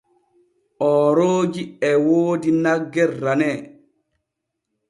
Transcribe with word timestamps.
Oorooji 0.89 1.63
e 1.89 1.91
woodi 2.05 2.49
nagge 2.63 3.03
ranee. 3.21 3.59